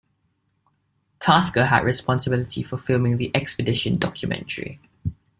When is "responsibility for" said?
1.83-2.75